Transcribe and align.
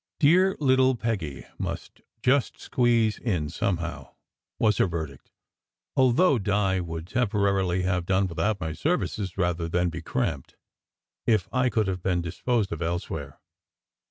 "Dear 0.19 0.55
little 0.59 0.95
Peggy 0.95 1.45
must 1.59 2.01
just 2.23 2.59
squeeze 2.59 3.19
in 3.19 3.49
somehow," 3.49 4.15
was 4.57 4.77
SECRET 4.77 4.87
HISTORY 4.87 4.87
89 4.87 4.87
her 4.87 4.87
verdict, 4.97 5.31
although 5.95 6.39
Di 6.39 6.79
would 6.79 7.05
temporarily 7.05 7.83
have 7.83 8.07
done 8.07 8.25
without 8.25 8.59
my 8.59 8.73
services 8.73 9.37
rather 9.37 9.69
than 9.69 9.89
be 9.89 10.01
cramped, 10.01 10.55
if 11.27 11.47
I 11.53 11.69
could 11.69 11.85
have 11.85 12.01
been 12.01 12.19
disposed 12.23 12.71
of 12.71 12.81
elsewhere. 12.81 13.39